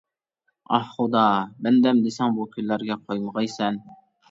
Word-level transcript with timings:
ئاھ 0.77 0.87
خۇدا، 0.93 1.25
بەندەم 1.67 2.01
دېسەڭ 2.07 2.35
بۇ 2.41 2.49
كۈنلەرگە 2.57 3.01
قويمىغايسەن! 3.05 3.81